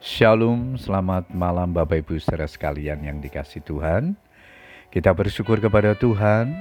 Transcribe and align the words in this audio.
Shalom, 0.00 0.80
selamat 0.80 1.28
malam 1.28 1.76
Bapak 1.76 2.00
Ibu 2.00 2.16
saudara 2.24 2.48
sekalian 2.48 3.04
yang 3.04 3.20
dikasih 3.20 3.60
Tuhan. 3.60 4.16
Kita 4.88 5.12
bersyukur 5.12 5.60
kepada 5.60 5.92
Tuhan, 5.92 6.56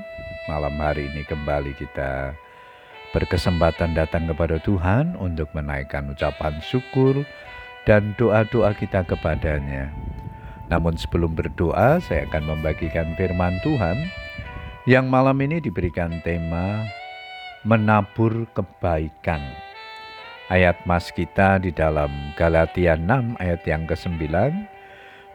malam 0.52 0.76
hari 0.76 1.08
ini 1.08 1.24
kembali 1.24 1.72
kita 1.80 2.36
berkesempatan 3.16 3.96
datang 3.96 4.28
kepada 4.28 4.60
Tuhan 4.60 5.16
untuk 5.16 5.48
menaikkan 5.56 6.12
ucapan 6.12 6.60
syukur 6.60 7.24
dan 7.88 8.12
doa-doa 8.20 8.76
kita 8.76 9.08
kepadanya. 9.08 9.88
Namun 10.68 11.00
sebelum 11.00 11.32
berdoa, 11.32 12.04
saya 12.04 12.28
akan 12.28 12.44
membagikan 12.44 13.16
firman 13.16 13.56
Tuhan 13.64 14.04
yang 14.84 15.08
malam 15.08 15.40
ini 15.40 15.64
diberikan 15.64 16.20
tema 16.28 16.84
menabur 17.64 18.52
kebaikan. 18.52 19.69
Ayat 20.50 20.82
mas 20.90 21.14
kita 21.14 21.62
di 21.62 21.70
dalam 21.70 22.10
Galatia 22.34 22.98
6 22.98 23.38
ayat 23.38 23.62
yang 23.70 23.86
ke-9, 23.86 24.34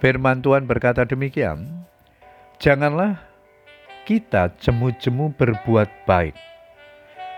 firman 0.02 0.42
Tuhan 0.42 0.66
berkata 0.66 1.06
demikian, 1.06 1.86
Janganlah 2.58 3.22
kita 4.10 4.50
jemu-jemu 4.58 5.30
berbuat 5.38 5.86
baik, 6.02 6.34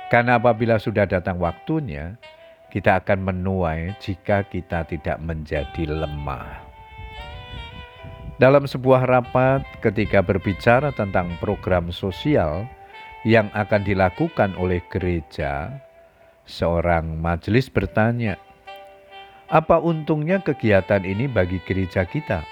karena 0.08 0.40
apabila 0.40 0.80
sudah 0.80 1.04
datang 1.04 1.36
waktunya, 1.36 2.16
kita 2.72 2.96
akan 2.96 3.28
menuai 3.28 3.92
jika 4.00 4.48
kita 4.48 4.88
tidak 4.88 5.20
menjadi 5.20 5.84
lemah. 5.84 6.64
Dalam 8.40 8.64
sebuah 8.64 9.04
rapat, 9.04 9.64
ketika 9.84 10.24
berbicara 10.24 10.96
tentang 10.96 11.28
program 11.44 11.92
sosial 11.92 12.64
yang 13.28 13.52
akan 13.52 13.84
dilakukan 13.84 14.56
oleh 14.56 14.80
gereja, 14.88 15.76
Seorang 16.46 17.18
majelis 17.18 17.66
bertanya, 17.66 18.38
"Apa 19.50 19.82
untungnya 19.82 20.38
kegiatan 20.38 21.02
ini 21.02 21.26
bagi 21.26 21.58
gereja 21.66 22.06
kita?" 22.06 22.46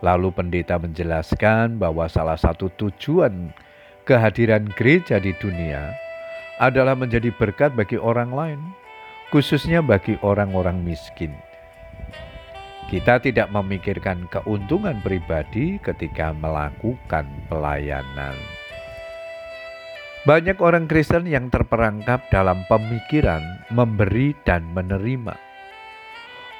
Lalu 0.00 0.32
pendeta 0.32 0.80
menjelaskan 0.80 1.76
bahwa 1.76 2.08
salah 2.08 2.40
satu 2.40 2.72
tujuan 2.72 3.52
kehadiran 4.08 4.64
gereja 4.72 5.20
di 5.20 5.36
dunia 5.36 5.92
adalah 6.56 6.96
menjadi 6.96 7.28
berkat 7.36 7.76
bagi 7.76 8.00
orang 8.00 8.32
lain, 8.32 8.60
khususnya 9.28 9.84
bagi 9.84 10.16
orang-orang 10.24 10.80
miskin. 10.80 11.36
Kita 12.88 13.20
tidak 13.20 13.48
memikirkan 13.52 14.28
keuntungan 14.28 15.00
pribadi 15.04 15.80
ketika 15.80 16.36
melakukan 16.36 17.24
pelayanan. 17.48 18.53
Banyak 20.24 20.56
orang 20.64 20.88
Kristen 20.88 21.28
yang 21.28 21.52
terperangkap 21.52 22.32
dalam 22.32 22.64
pemikiran 22.64 23.44
memberi 23.68 24.32
dan 24.48 24.64
menerima. 24.72 25.36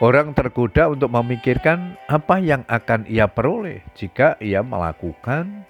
Orang 0.04 0.36
tergoda 0.36 0.92
untuk 0.92 1.08
memikirkan 1.08 1.96
apa 2.12 2.44
yang 2.44 2.68
akan 2.68 3.08
ia 3.08 3.24
peroleh 3.24 3.80
jika 3.96 4.36
ia 4.36 4.60
melakukan 4.60 5.64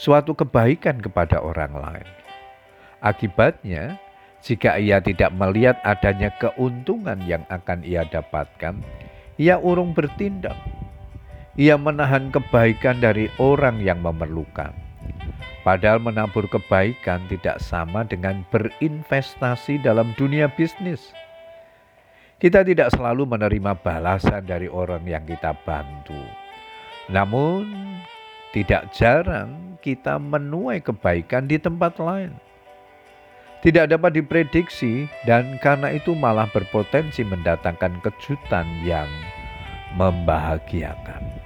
suatu 0.00 0.32
kebaikan 0.32 0.96
kepada 0.96 1.44
orang 1.44 1.76
lain. 1.76 2.08
Akibatnya, 3.04 4.00
jika 4.40 4.80
ia 4.80 5.04
tidak 5.04 5.28
melihat 5.36 5.76
adanya 5.84 6.32
keuntungan 6.40 7.20
yang 7.28 7.44
akan 7.52 7.84
ia 7.84 8.08
dapatkan, 8.08 8.80
ia 9.36 9.60
urung 9.60 9.92
bertindak. 9.92 10.56
Ia 11.60 11.76
menahan 11.76 12.32
kebaikan 12.32 13.04
dari 13.04 13.28
orang 13.36 13.84
yang 13.84 14.00
memerlukan 14.00 14.85
Padahal 15.66 15.98
menabur 15.98 16.46
kebaikan 16.46 17.26
tidak 17.26 17.58
sama 17.58 18.06
dengan 18.06 18.46
berinvestasi 18.54 19.82
dalam 19.82 20.14
dunia 20.14 20.46
bisnis. 20.46 21.10
Kita 22.38 22.62
tidak 22.62 22.94
selalu 22.94 23.26
menerima 23.26 23.74
balasan 23.82 24.46
dari 24.46 24.70
orang 24.70 25.02
yang 25.02 25.26
kita 25.26 25.58
bantu. 25.66 26.22
Namun, 27.10 27.66
tidak 28.54 28.94
jarang 28.94 29.74
kita 29.82 30.22
menuai 30.22 30.78
kebaikan 30.86 31.50
di 31.50 31.58
tempat 31.58 31.98
lain. 31.98 32.30
Tidak 33.66 33.90
dapat 33.90 34.14
diprediksi 34.14 35.10
dan 35.26 35.58
karena 35.58 35.90
itu 35.90 36.14
malah 36.14 36.46
berpotensi 36.46 37.26
mendatangkan 37.26 37.98
kejutan 38.06 38.70
yang 38.86 39.10
membahagiakan. 39.98 41.45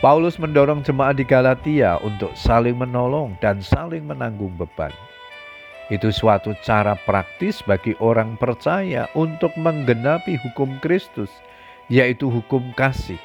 Paulus 0.00 0.40
mendorong 0.40 0.80
jemaat 0.80 1.20
di 1.20 1.28
Galatia 1.28 2.00
untuk 2.00 2.32
saling 2.32 2.72
menolong 2.72 3.36
dan 3.44 3.60
saling 3.60 4.00
menanggung 4.08 4.56
beban. 4.56 4.88
Itu 5.92 6.08
suatu 6.08 6.56
cara 6.64 6.96
praktis 7.04 7.60
bagi 7.60 7.92
orang 8.00 8.40
percaya 8.40 9.12
untuk 9.12 9.52
menggenapi 9.60 10.40
hukum 10.40 10.80
Kristus, 10.80 11.28
yaitu 11.92 12.32
hukum 12.32 12.72
kasih. 12.72 13.20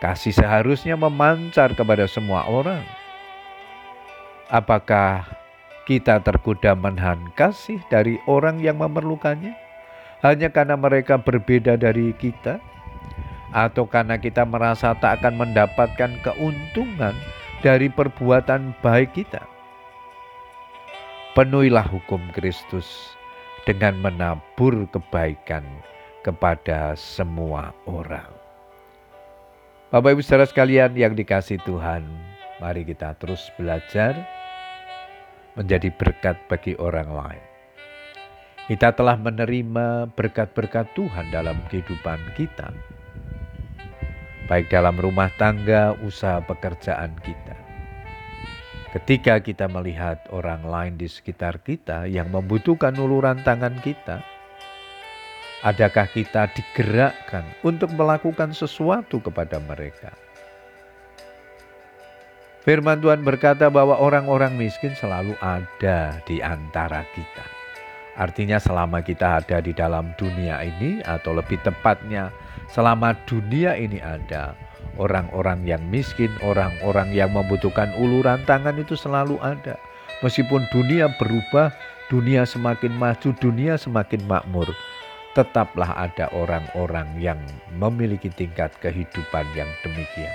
Kasih 0.00 0.32
seharusnya 0.32 0.96
memancar 0.96 1.76
kepada 1.76 2.08
semua 2.08 2.48
orang. 2.48 2.80
Apakah 4.48 5.28
kita 5.84 6.24
tergoda 6.24 6.72
menahan 6.72 7.20
kasih 7.36 7.84
dari 7.92 8.16
orang 8.24 8.64
yang 8.64 8.80
memerlukannya 8.80 9.52
hanya 10.24 10.48
karena 10.48 10.80
mereka 10.80 11.20
berbeda 11.20 11.76
dari 11.76 12.16
kita? 12.16 12.56
Atau 13.50 13.86
karena 13.86 14.14
kita 14.18 14.46
merasa 14.46 14.94
tak 14.94 15.22
akan 15.22 15.46
mendapatkan 15.46 16.10
keuntungan 16.22 17.14
dari 17.60 17.90
perbuatan 17.90 18.74
baik 18.80 19.14
kita. 19.14 19.42
Penuhilah 21.34 21.86
hukum 21.86 22.18
Kristus 22.34 23.14
dengan 23.66 23.98
menabur 24.02 24.86
kebaikan 24.90 25.62
kepada 26.26 26.94
semua 26.98 27.70
orang. 27.86 28.26
Bapak 29.90 30.14
Ibu 30.14 30.22
saudara 30.22 30.46
sekalian 30.46 30.94
yang 30.94 31.18
dikasih 31.18 31.58
Tuhan, 31.66 32.06
mari 32.62 32.86
kita 32.86 33.18
terus 33.18 33.50
belajar 33.58 34.14
menjadi 35.58 35.90
berkat 35.90 36.38
bagi 36.46 36.78
orang 36.78 37.10
lain. 37.10 37.44
Kita 38.70 38.94
telah 38.94 39.18
menerima 39.18 40.14
berkat-berkat 40.14 40.94
Tuhan 40.94 41.34
dalam 41.34 41.58
kehidupan 41.66 42.22
kita 42.38 42.70
baik 44.50 44.66
dalam 44.66 44.98
rumah 44.98 45.30
tangga, 45.38 45.94
usaha 46.02 46.42
pekerjaan 46.42 47.14
kita. 47.22 47.54
Ketika 48.90 49.38
kita 49.38 49.70
melihat 49.70 50.18
orang 50.34 50.66
lain 50.66 50.98
di 50.98 51.06
sekitar 51.06 51.62
kita 51.62 52.10
yang 52.10 52.26
membutuhkan 52.34 52.90
uluran 52.98 53.38
tangan 53.46 53.78
kita, 53.78 54.18
adakah 55.62 56.10
kita 56.10 56.50
digerakkan 56.50 57.46
untuk 57.62 57.94
melakukan 57.94 58.50
sesuatu 58.50 59.22
kepada 59.22 59.62
mereka? 59.62 60.10
Firman 62.66 62.98
Tuhan 62.98 63.22
berkata 63.22 63.70
bahwa 63.70 64.02
orang-orang 64.02 64.58
miskin 64.58 64.98
selalu 64.98 65.38
ada 65.38 66.18
di 66.26 66.42
antara 66.42 67.06
kita. 67.14 67.46
Artinya, 68.18 68.58
selama 68.58 69.00
kita 69.00 69.40
ada 69.40 69.62
di 69.62 69.70
dalam 69.70 70.12
dunia 70.18 70.60
ini, 70.66 71.00
atau 71.06 71.32
lebih 71.32 71.62
tepatnya, 71.62 72.34
selama 72.70 73.18
dunia 73.26 73.74
ini 73.74 73.98
ada, 73.98 74.54
orang-orang 74.96 75.66
yang 75.66 75.82
miskin, 75.90 76.30
orang-orang 76.42 77.10
yang 77.10 77.30
membutuhkan 77.34 77.90
uluran 77.98 78.42
tangan 78.46 78.78
itu 78.78 78.94
selalu 78.94 79.38
ada. 79.42 79.76
Meskipun 80.20 80.68
dunia 80.70 81.10
berubah, 81.16 81.72
dunia 82.12 82.44
semakin 82.44 82.92
maju, 82.92 83.30
dunia 83.40 83.80
semakin 83.80 84.20
makmur, 84.28 84.68
tetaplah 85.32 85.96
ada 85.96 86.28
orang-orang 86.36 87.08
yang 87.16 87.40
memiliki 87.78 88.28
tingkat 88.28 88.74
kehidupan 88.84 89.46
yang 89.56 89.68
demikian. 89.80 90.34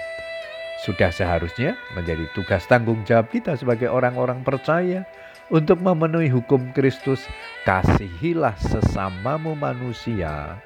Sudah 0.83 1.09
seharusnya 1.09 1.79
menjadi 1.95 2.27
tugas 2.35 2.67
tanggung 2.67 3.05
jawab 3.07 3.31
kita 3.31 3.55
sebagai 3.55 3.87
orang-orang 3.87 4.43
percaya 4.43 5.07
untuk 5.53 5.77
memenuhi 5.77 6.27
hukum 6.27 6.73
Kristus, 6.73 7.21
kasihilah 7.63 8.57
sesamamu 8.57 9.53
manusia 9.53 10.57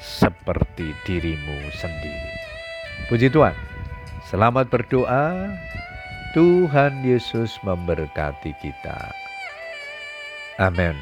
seperti 0.00 0.96
dirimu 1.04 1.68
sendiri. 1.76 2.32
Puji 3.12 3.28
Tuhan. 3.28 3.54
Selamat 4.26 4.72
berdoa. 4.72 5.52
Tuhan 6.32 7.02
Yesus 7.02 7.58
memberkati 7.66 8.54
kita. 8.62 9.12
Amin. 10.56 10.94